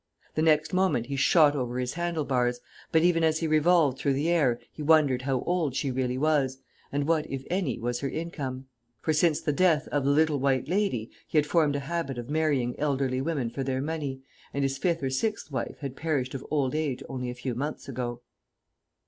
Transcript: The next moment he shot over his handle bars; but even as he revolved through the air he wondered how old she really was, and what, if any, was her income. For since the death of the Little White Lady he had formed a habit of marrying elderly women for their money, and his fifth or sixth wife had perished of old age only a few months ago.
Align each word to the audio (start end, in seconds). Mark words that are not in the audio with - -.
The 0.33 0.41
next 0.41 0.73
moment 0.73 1.05
he 1.05 1.15
shot 1.15 1.55
over 1.55 1.77
his 1.77 1.93
handle 1.93 2.25
bars; 2.25 2.59
but 2.91 3.03
even 3.03 3.23
as 3.23 3.37
he 3.37 3.45
revolved 3.45 3.99
through 3.99 4.13
the 4.13 4.29
air 4.31 4.59
he 4.73 4.81
wondered 4.81 5.21
how 5.21 5.41
old 5.41 5.75
she 5.75 5.91
really 5.91 6.17
was, 6.17 6.57
and 6.91 7.07
what, 7.07 7.29
if 7.29 7.43
any, 7.51 7.77
was 7.77 7.99
her 7.99 8.09
income. 8.09 8.65
For 9.03 9.13
since 9.13 9.41
the 9.41 9.53
death 9.53 9.87
of 9.89 10.03
the 10.03 10.09
Little 10.09 10.39
White 10.39 10.67
Lady 10.67 11.11
he 11.27 11.37
had 11.37 11.45
formed 11.45 11.75
a 11.75 11.81
habit 11.81 12.17
of 12.17 12.31
marrying 12.31 12.73
elderly 12.79 13.21
women 13.21 13.51
for 13.51 13.63
their 13.63 13.79
money, 13.79 14.21
and 14.55 14.63
his 14.63 14.79
fifth 14.79 15.03
or 15.03 15.11
sixth 15.11 15.51
wife 15.51 15.77
had 15.81 15.95
perished 15.95 16.33
of 16.33 16.43
old 16.49 16.73
age 16.73 17.03
only 17.07 17.29
a 17.29 17.35
few 17.35 17.53
months 17.53 17.87
ago. 17.87 18.21